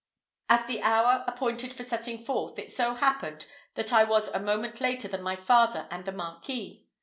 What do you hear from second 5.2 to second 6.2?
my father and the